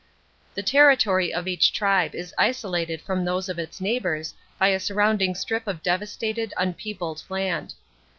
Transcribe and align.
The 0.55 0.63
territory 0.63 1.31
of 1.31 1.47
each 1.47 1.71
tribe 1.71 2.15
is 2.15 2.33
isolated 2.35 3.01
from 3.01 3.23
those 3.23 3.49
of 3.49 3.59
its 3.59 3.79
neighbours 3.79 4.33
by 4.57 4.69
a 4.69 4.79
surrounding 4.79 5.35
strip 5.35 5.67
of 5.67 5.83
devastated 5.83 6.55
unpeopled 6.57 7.21
land. 7.29 7.75